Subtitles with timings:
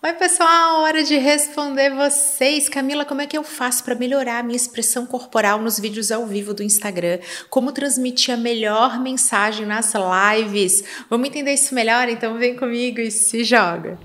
[0.00, 2.68] Oi, pessoal, hora de responder vocês.
[2.68, 6.24] Camila, como é que eu faço para melhorar a minha expressão corporal nos vídeos ao
[6.24, 7.18] vivo do Instagram?
[7.50, 10.84] Como transmitir a melhor mensagem nas lives?
[11.10, 12.08] Vamos entender isso melhor?
[12.08, 13.98] Então vem comigo e se joga.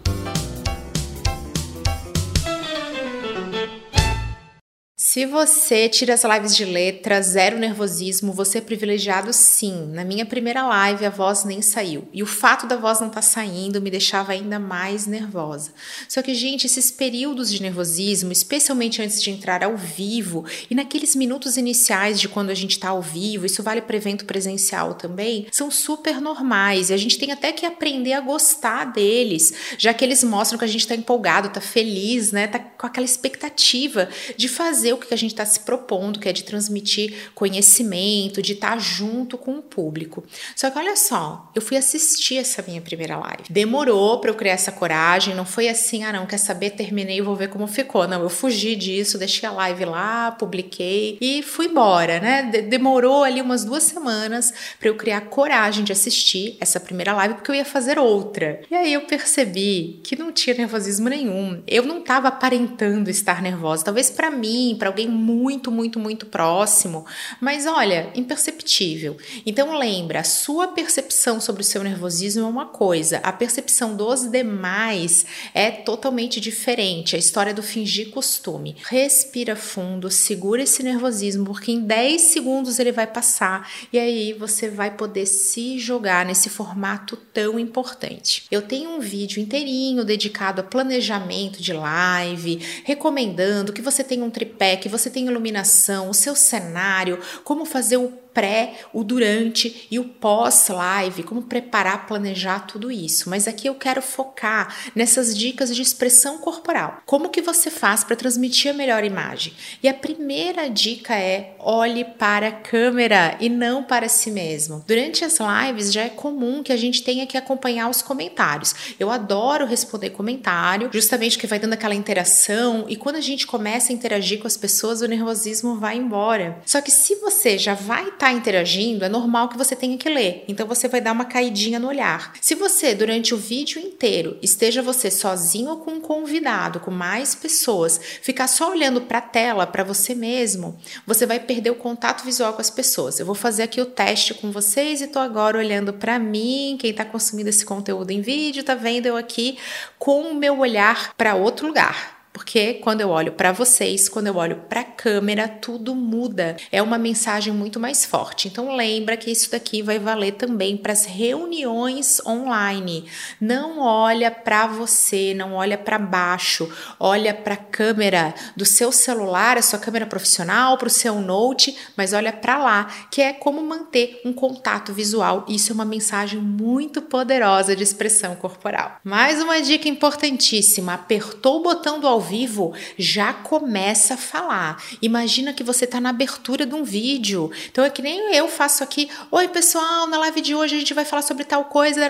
[5.14, 9.92] Se você tira as lives de letra, zero nervosismo, você é privilegiado sim.
[9.92, 12.08] Na minha primeira live a voz nem saiu.
[12.12, 15.72] E o fato da voz não estar tá saindo me deixava ainda mais nervosa.
[16.10, 21.16] Só que, gente, esses períodos de nervosismo, especialmente antes de entrar ao vivo e naqueles
[21.16, 25.46] minutos iniciais de quando a gente está ao vivo, isso vale para evento presencial também,
[25.52, 26.90] são super normais.
[26.90, 30.66] E a gente tem até que aprender a gostar deles, já que eles mostram que
[30.66, 32.48] a gente está empolgado, está feliz, né?
[32.48, 36.34] Tá com aquela expectativa de fazer o que a gente está se propondo, que é
[36.34, 40.24] de transmitir conhecimento, de estar tá junto com o público.
[40.56, 43.44] Só que olha só, eu fui assistir essa minha primeira live.
[43.50, 47.36] Demorou para eu criar essa coragem, não foi assim, ah não, quer saber, terminei, vou
[47.36, 48.08] ver como ficou.
[48.08, 52.44] Não, eu fugi disso, deixei a live lá, publiquei e fui embora, né?
[52.44, 57.52] Demorou ali umas duas semanas para eu criar coragem de assistir essa primeira live, porque
[57.52, 58.62] eu ia fazer outra.
[58.70, 61.62] E aí eu percebi que não tinha nervosismo nenhum.
[61.68, 63.86] Eu não estava aparentando estar nervosa.
[63.86, 67.06] Talvez para mim, para alguém muito, muito, muito próximo,
[67.42, 69.18] mas olha, imperceptível.
[69.46, 74.30] Então lembra, a sua percepção sobre o seu nervosismo é uma coisa, a percepção dos
[74.30, 77.16] demais é totalmente diferente.
[77.16, 78.76] A história do fingir costume.
[78.88, 84.70] Respira fundo, segura esse nervosismo, porque em 10 segundos ele vai passar e aí você
[84.70, 88.46] vai poder se jogar nesse formato tão importante.
[88.52, 94.30] Eu tenho um vídeo inteirinho dedicado a planejamento de live, recomendando que você tenha um
[94.30, 100.00] tripé que você tem iluminação, o seu cenário, como fazer o pré, o durante e
[100.00, 103.30] o pós-live, como preparar, planejar tudo isso.
[103.30, 107.02] Mas aqui eu quero focar nessas dicas de expressão corporal.
[107.06, 109.54] Como que você faz para transmitir a melhor imagem?
[109.82, 114.84] E a primeira dica é olhe para a câmera e não para si mesmo.
[114.88, 118.96] Durante as lives já é comum que a gente tenha que acompanhar os comentários.
[119.00, 123.92] Eu adoro responder comentário, justamente que vai dando aquela interação e quando a gente começa
[123.92, 126.62] a interagir com as pessoas, o nervosismo vai embora.
[126.66, 130.08] Só que se você já vai estar está interagindo, é normal que você tenha que
[130.08, 130.46] ler.
[130.48, 132.32] Então você vai dar uma caidinha no olhar.
[132.40, 137.36] Se você, durante o vídeo inteiro, esteja você sozinho ou com um convidado, com mais
[137.36, 142.24] pessoas, ficar só olhando para a tela, para você mesmo, você vai perder o contato
[142.24, 143.20] visual com as pessoas.
[143.20, 146.78] Eu vou fazer aqui o teste com vocês e estou agora olhando para mim.
[146.80, 149.58] Quem está consumindo esse conteúdo em vídeo, está vendo eu aqui
[150.00, 152.13] com o meu olhar para outro lugar.
[152.34, 156.58] Porque quando eu olho para vocês, quando eu olho para a câmera, tudo muda.
[156.72, 158.48] É uma mensagem muito mais forte.
[158.48, 163.06] Então lembra que isso daqui vai valer também para as reuniões online.
[163.40, 166.68] Não olha para você, não olha para baixo,
[167.00, 171.78] olha para a câmera do seu celular, a sua câmera profissional, para o seu note,
[171.96, 175.46] mas olha para lá, que é como manter um contato visual.
[175.48, 178.98] Isso é uma mensagem muito poderosa de expressão corporal.
[179.04, 184.82] Mais uma dica importantíssima: apertou o botão do ao vivo, já começa a falar.
[185.02, 187.52] Imagina que você está na abertura de um vídeo.
[187.70, 189.10] Então é que nem eu faço aqui.
[189.30, 192.02] Oi, pessoal, na live de hoje a gente vai falar sobre tal coisa.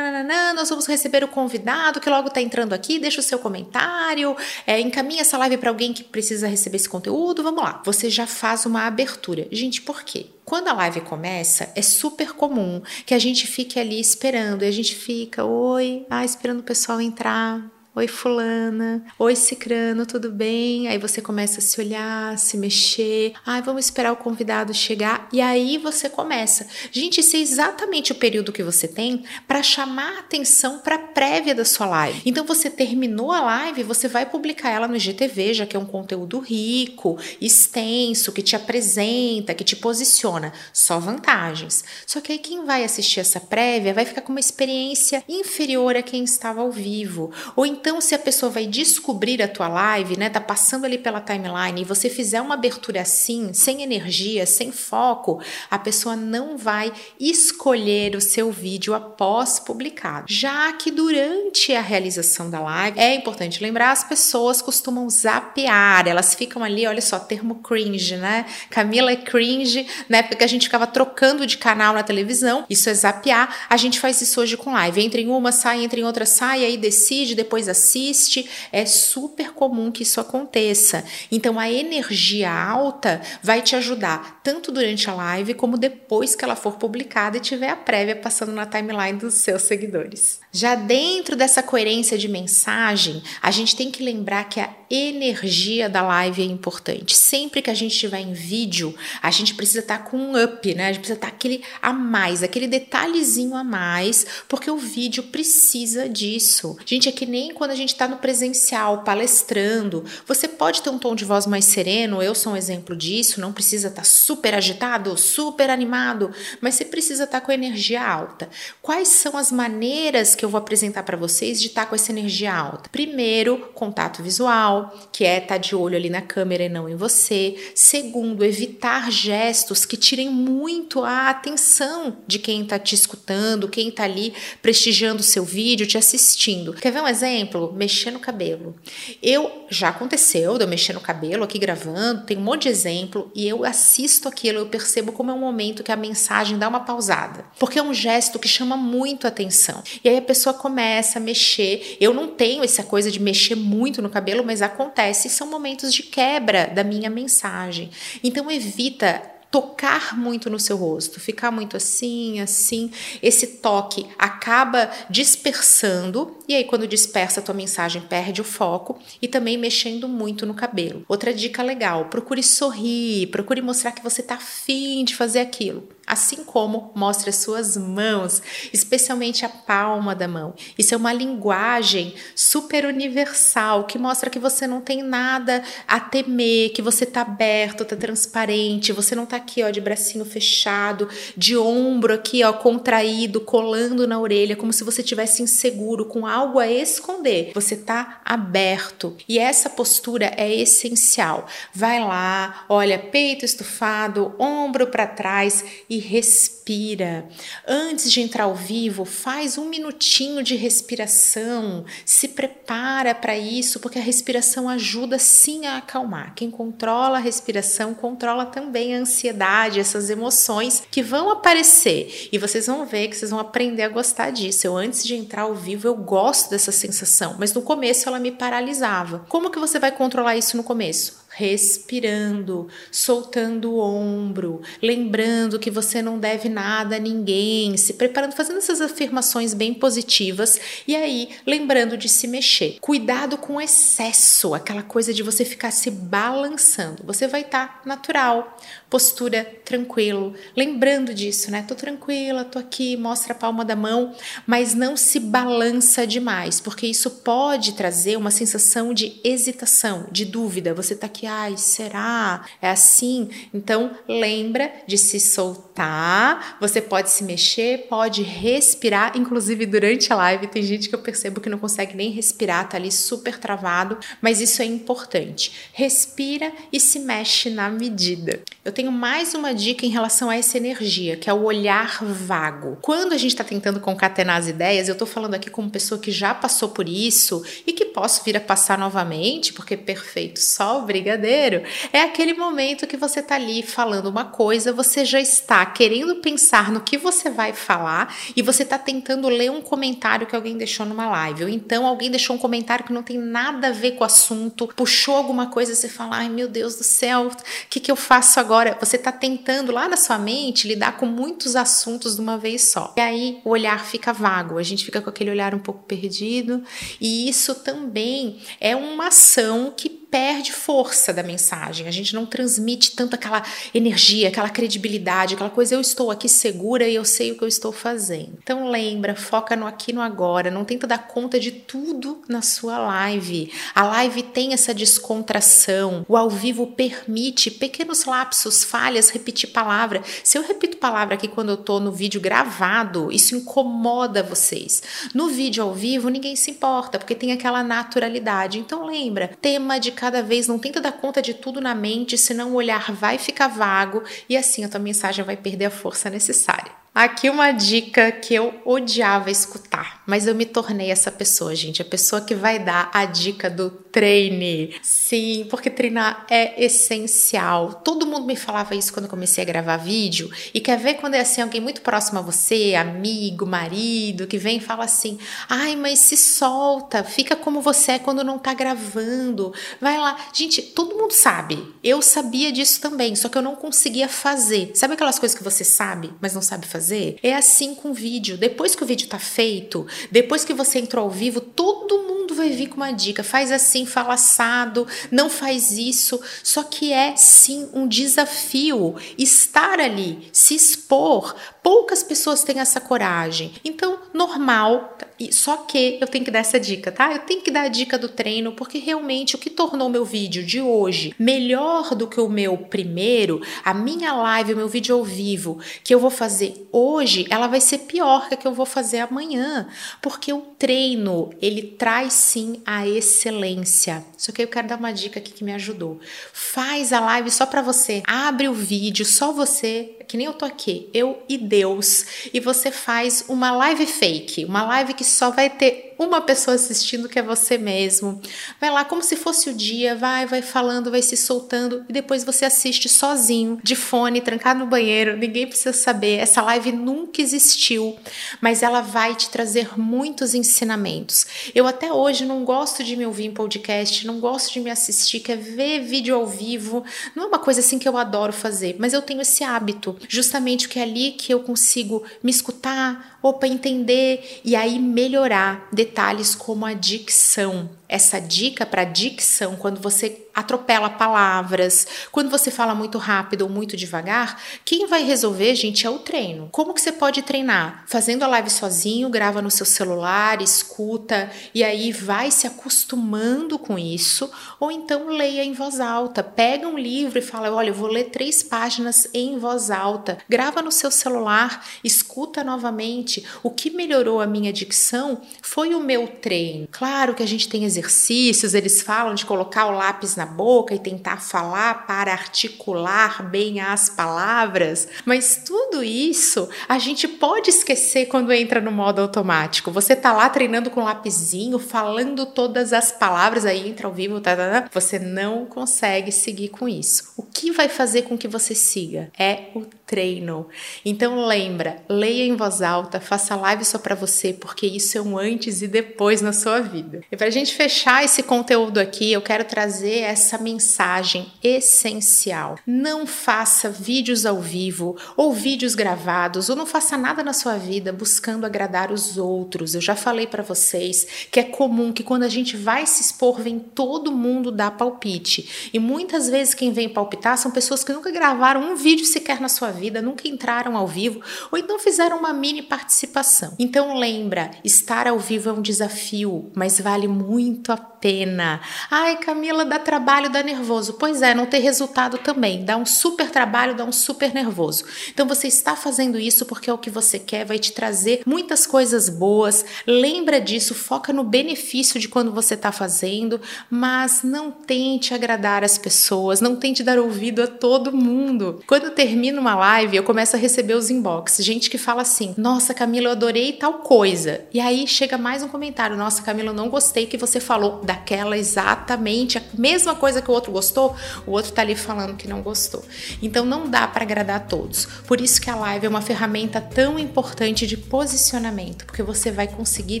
[0.54, 2.98] Nós vamos receber o convidado que logo está entrando aqui.
[2.98, 7.42] Deixa o seu comentário, é, encaminha essa live para alguém que precisa receber esse conteúdo.
[7.42, 7.80] Vamos lá.
[7.84, 9.46] Você já faz uma abertura.
[9.50, 10.26] Gente, por quê?
[10.44, 14.70] Quando a live começa, é super comum que a gente fique ali esperando e a
[14.70, 17.62] gente fica, oi, ah, esperando o pessoal entrar,
[17.96, 19.04] Oi, Fulana.
[19.16, 20.88] Oi, Cicrano, tudo bem?
[20.88, 23.34] Aí você começa a se olhar, se mexer.
[23.46, 25.28] Ai, vamos esperar o convidado chegar.
[25.32, 26.66] E aí você começa.
[26.90, 30.98] Gente, esse é exatamente o período que você tem para chamar a atenção para a
[30.98, 32.20] prévia da sua live.
[32.26, 35.86] Então você terminou a live, você vai publicar ela no GTV, já que é um
[35.86, 40.52] conteúdo rico, extenso, que te apresenta, que te posiciona.
[40.72, 41.84] Só vantagens.
[42.04, 46.02] Só que aí quem vai assistir essa prévia vai ficar com uma experiência inferior a
[46.02, 47.30] quem estava ao vivo.
[47.54, 50.96] Ou então então, se a pessoa vai descobrir a tua live, né, tá passando ali
[50.96, 55.38] pela timeline e você fizer uma abertura assim, sem energia, sem foco,
[55.70, 56.90] a pessoa não vai
[57.20, 60.24] escolher o seu vídeo após publicado.
[60.30, 66.34] Já que durante a realização da live, é importante lembrar, as pessoas costumam zapear, elas
[66.34, 68.46] ficam ali, olha só, termo cringe, né?
[68.70, 72.88] Camila é cringe, na época que a gente ficava trocando de canal na televisão, isso
[72.88, 73.54] é zapear.
[73.68, 75.04] A gente faz isso hoje com live.
[75.04, 79.92] Entra em uma, sai, entra em outra, sai, aí decide, depois assiste, é super comum
[79.92, 81.04] que isso aconteça.
[81.30, 86.56] Então a energia alta vai te ajudar tanto durante a live como depois que ela
[86.56, 90.40] for publicada e tiver a prévia passando na timeline dos seus seguidores.
[90.52, 96.02] Já dentro dessa coerência de mensagem, a gente tem que lembrar que a energia da
[96.02, 97.16] live é importante.
[97.16, 100.84] Sempre que a gente estiver em vídeo, a gente precisa estar com um up, né?
[100.84, 106.08] A gente precisa estar aquele a mais, aquele detalhezinho a mais, porque o vídeo precisa
[106.08, 106.76] disso.
[106.84, 110.04] Gente, é que nem quando a gente está no presencial, palestrando.
[110.26, 113.52] Você pode ter um tom de voz mais sereno, eu sou um exemplo disso, não
[113.52, 118.48] precisa estar super agitado, super animado, mas você precisa estar com a energia alta.
[118.82, 122.54] Quais são as maneiras que eu vou apresentar para vocês de estar com essa energia
[122.54, 122.90] alta?
[122.90, 124.73] Primeiro, contato visual,
[125.12, 127.56] que é estar de olho ali na câmera e não em você.
[127.74, 134.04] Segundo, evitar gestos que tirem muito a atenção de quem está te escutando, quem está
[134.04, 134.32] ali
[134.62, 136.72] prestigiando o seu vídeo, te assistindo.
[136.72, 137.72] Quer ver um exemplo?
[137.72, 138.74] Mexer no cabelo.
[139.22, 143.30] Eu já aconteceu de eu mexer no cabelo aqui gravando, tem um monte de exemplo
[143.34, 146.80] e eu assisto aquilo, eu percebo como é um momento que a mensagem dá uma
[146.80, 149.82] pausada, porque é um gesto que chama muito atenção.
[150.02, 151.96] E aí a pessoa começa a mexer.
[152.00, 156.02] Eu não tenho essa coisa de mexer muito no cabelo, mas acontece, são momentos de
[156.02, 157.90] quebra da minha mensagem.
[158.22, 162.90] Então evita tocar muito no seu rosto, ficar muito assim, assim,
[163.22, 169.28] esse toque acaba dispersando e aí quando dispersa a tua mensagem perde o foco e
[169.28, 171.04] também mexendo muito no cabelo.
[171.06, 176.44] Outra dica legal, procure sorrir, procure mostrar que você tá afim de fazer aquilo assim
[176.44, 178.42] como mostre as suas mãos,
[178.72, 180.54] especialmente a palma da mão.
[180.78, 186.72] Isso é uma linguagem super universal que mostra que você não tem nada a temer,
[186.72, 191.56] que você tá aberto, tá transparente, você não tá aqui, ó, de bracinho fechado, de
[191.56, 196.70] ombro aqui, ó, contraído, colando na orelha, como se você tivesse inseguro com algo a
[196.70, 197.52] esconder.
[197.54, 199.16] Você tá aberto.
[199.28, 201.46] E essa postura é essencial.
[201.72, 205.64] Vai lá, olha, peito estufado, ombro para trás
[205.98, 207.28] respira.
[207.66, 213.98] Antes de entrar ao vivo, faz um minutinho de respiração, se prepara para isso, porque
[213.98, 216.34] a respiração ajuda sim a acalmar.
[216.34, 222.66] Quem controla a respiração controla também a ansiedade, essas emoções que vão aparecer e vocês
[222.66, 224.66] vão ver que vocês vão aprender a gostar disso.
[224.66, 228.30] Eu antes de entrar ao vivo eu gosto dessa sensação, mas no começo ela me
[228.30, 229.24] paralisava.
[229.28, 231.23] Como que você vai controlar isso no começo?
[231.34, 238.58] Respirando, soltando o ombro, lembrando que você não deve nada a ninguém, se preparando, fazendo
[238.58, 242.78] essas afirmações bem positivas e aí lembrando de se mexer.
[242.80, 247.02] Cuidado com o excesso, aquela coisa de você ficar se balançando.
[247.04, 248.56] Você vai estar tá natural,
[248.88, 251.64] postura tranquilo, lembrando disso, né?
[251.66, 254.14] Tô tranquila, tô aqui, mostra a palma da mão,
[254.46, 260.72] mas não se balança demais, porque isso pode trazer uma sensação de hesitação, de dúvida.
[260.74, 262.44] Você tá aqui ai, será?
[262.60, 263.30] É assim?
[263.52, 266.56] Então, lembra de se soltar.
[266.60, 271.40] Você pode se mexer, pode respirar, inclusive durante a live tem gente que eu percebo
[271.40, 275.52] que não consegue nem respirar, tá ali super travado, mas isso é importante.
[275.72, 278.42] Respira e se mexe na medida.
[278.64, 282.78] Eu tenho mais uma dica em relação a essa energia, que é o olhar vago.
[282.80, 286.10] Quando a gente está tentando concatenar as ideias, eu estou falando aqui como pessoa que
[286.10, 291.13] já passou por isso e que posso vir a passar novamente, porque perfeito, só obrigada
[291.14, 291.62] brigadeiro,
[291.92, 296.70] é aquele momento que você tá ali falando uma coisa, você já está querendo pensar
[296.70, 300.84] no que você vai falar e você tá tentando ler um comentário que alguém deixou
[300.84, 304.02] numa live, ou então alguém deixou um comentário que não tem nada a ver com
[304.02, 307.90] o assunto, puxou alguma coisa, você fala, ai meu Deus do céu, o que, que
[307.90, 308.76] eu faço agora?
[308.80, 312.92] Você tá tentando lá na sua mente lidar com muitos assuntos de uma vez só.
[312.96, 316.62] E aí o olhar fica vago, a gente fica com aquele olhar um pouco perdido,
[317.00, 322.92] e isso também é uma ação que perde força da mensagem, a gente não transmite
[322.92, 323.42] tanto aquela
[323.74, 327.48] energia, aquela credibilidade, aquela coisa, eu estou aqui segura e eu sei o que eu
[327.48, 328.38] estou fazendo.
[328.40, 332.78] Então lembra, foca no aqui no agora, não tenta dar conta de tudo na sua
[332.78, 333.52] live.
[333.74, 340.00] A live tem essa descontração, o ao vivo permite pequenos lapsos, falhas, repetir palavra.
[340.22, 344.80] Se eu repito palavra aqui quando eu tô no vídeo gravado, isso incomoda vocês.
[345.12, 348.60] No vídeo ao vivo, ninguém se importa, porque tem aquela naturalidade.
[348.60, 352.50] Então lembra, tema de cada vez, não tenta dar conta de tudo na mente, senão
[352.50, 356.70] o olhar vai ficar vago e assim a tua mensagem vai perder a força necessária.
[356.94, 361.84] Aqui uma dica que eu odiava escutar mas eu me tornei essa pessoa, gente, a
[361.84, 364.74] pessoa que vai dar a dica do treine.
[364.82, 367.74] Sim, porque treinar é essencial.
[367.84, 370.30] Todo mundo me falava isso quando eu comecei a gravar vídeo.
[370.52, 374.56] E quer ver quando é assim alguém muito próximo a você, amigo, marido, que vem
[374.56, 375.18] e fala assim:
[375.48, 379.54] "Ai, mas se solta, fica como você é quando não tá gravando.
[379.80, 380.16] Vai lá".
[380.32, 381.72] Gente, todo mundo sabe.
[381.82, 384.72] Eu sabia disso também, só que eu não conseguia fazer.
[384.74, 387.16] Sabe aquelas coisas que você sabe, mas não sabe fazer?
[387.22, 388.36] É assim com o vídeo.
[388.36, 392.50] Depois que o vídeo tá feito, depois que você entrou ao vivo, todo mundo vai
[392.50, 393.22] vir com uma dica.
[393.22, 396.20] Faz assim, fala assado, não faz isso.
[396.42, 401.34] Só que é sim um desafio estar ali, se expor.
[401.64, 403.52] Poucas pessoas têm essa coragem.
[403.64, 404.98] Então, normal,
[405.30, 407.10] só que eu tenho que dar essa dica, tá?
[407.10, 410.44] Eu tenho que dar a dica do treino, porque realmente o que tornou meu vídeo
[410.44, 415.02] de hoje melhor do que o meu primeiro, a minha live, o meu vídeo ao
[415.02, 418.66] vivo que eu vou fazer hoje, ela vai ser pior que a que eu vou
[418.66, 419.66] fazer amanhã,
[420.02, 424.04] porque o treino, ele traz sim a excelência.
[424.18, 425.98] Só que eu quero dar uma dica aqui que me ajudou.
[426.30, 428.02] Faz a live só para você.
[428.06, 432.72] Abre o vídeo, só você, que nem eu tô aqui, eu e Deus, e você
[432.72, 437.22] faz uma live fake, uma live que só vai ter uma pessoa assistindo que é
[437.22, 438.20] você mesmo.
[438.60, 442.24] Vai lá como se fosse o dia, vai, vai falando, vai se soltando e depois
[442.24, 446.18] você assiste sozinho, de fone, trancado no banheiro, ninguém precisa saber.
[446.18, 447.96] Essa live nunca existiu,
[448.40, 451.26] mas ela vai te trazer muitos ensinamentos.
[451.54, 455.20] Eu até hoje não gosto de me ouvir em podcast, não gosto de me assistir,
[455.20, 456.84] quer ver vídeo ao vivo.
[457.14, 460.68] Não é uma coisa assim que eu adoro fazer, mas eu tenho esse hábito, justamente
[460.68, 466.66] que é ali que eu consigo me escutar, opa, entender e aí melhorar detalhes como
[466.66, 467.70] a dicção.
[467.88, 473.76] Essa dica para dicção, quando você atropela palavras, quando você fala muito rápido ou muito
[473.76, 476.48] devagar, quem vai resolver, gente, é o treino.
[476.50, 477.84] Como que você pode treinar?
[477.86, 483.78] Fazendo a live sozinho, grava no seu celular, escuta e aí vai se acostumando com
[483.78, 486.22] isso, ou então leia em voz alta.
[486.22, 490.18] Pega um livro e fala: "Olha, eu vou ler três páginas em voz alta".
[490.28, 493.24] Grava no seu celular, escuta novamente.
[493.42, 496.68] O que melhorou a minha dicção foi o meu treino.
[496.70, 500.74] Claro que a gente tem exercícios, eles falam de colocar o lápis na na boca
[500.74, 508.06] e tentar falar para articular bem as palavras, mas tudo isso a gente pode esquecer
[508.06, 509.70] quando entra no modo automático.
[509.70, 514.20] Você tá lá treinando com um lapisinho, falando todas as palavras, aí entra ao vivo,
[514.20, 517.12] tá, tá, tá, você não consegue seguir com isso.
[517.16, 520.46] O que vai fazer com que você siga é o treino.
[520.84, 525.18] Então lembra, leia em voz alta, faça live só para você, porque isso é um
[525.18, 527.00] antes e depois na sua vida.
[527.10, 532.56] E para a gente fechar esse conteúdo aqui, eu quero trazer essa mensagem essencial.
[532.64, 537.92] Não faça vídeos ao vivo ou vídeos gravados, ou não faça nada na sua vida
[537.92, 539.74] buscando agradar os outros.
[539.74, 543.40] Eu já falei para vocês que é comum que quando a gente vai se expor,
[543.40, 545.70] vem todo mundo dar palpite.
[545.72, 549.48] E muitas vezes quem vem palpitar são pessoas que nunca gravaram um vídeo sequer na
[549.48, 553.54] sua vida nunca entraram ao vivo ou então fizeram uma mini participação.
[553.58, 558.60] Então lembra, estar ao vivo é um desafio, mas vale muito a pena.
[558.90, 560.94] Ai, Camila, dá trabalho, dá nervoso.
[560.94, 562.62] Pois é, não ter resultado também.
[562.62, 564.84] Dá um super trabalho, dá um super nervoso.
[565.10, 568.66] Então você está fazendo isso porque é o que você quer, vai te trazer muitas
[568.66, 569.64] coisas boas.
[569.86, 573.40] Lembra disso, foca no benefício de quando você está fazendo,
[573.70, 578.60] mas não tente agradar as pessoas, não tente dar ouvido a todo mundo.
[578.66, 581.38] Quando termina uma live, eu começo a receber os inbox.
[581.38, 584.44] Gente que fala assim: Nossa, Camila, eu adorei tal coisa.
[584.52, 588.36] E aí chega mais um comentário: Nossa, Camila, eu não gostei que você falou daquela
[588.36, 590.96] exatamente a mesma coisa que o outro gostou.
[591.24, 592.84] O outro tá ali falando que não gostou.
[593.22, 594.86] Então não dá para agradar a todos.
[595.06, 599.46] Por isso que a live é uma ferramenta tão importante de posicionamento, porque você vai
[599.46, 600.00] conseguir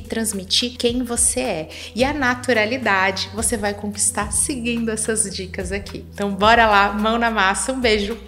[0.00, 1.68] transmitir quem você é.
[1.94, 6.04] E a naturalidade você vai conquistar seguindo essas dicas aqui.
[6.12, 7.72] Então bora lá, mão na massa.
[7.72, 8.18] Um beijo.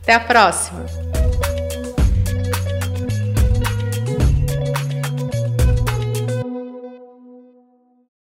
[0.00, 1.03] Até a próxima!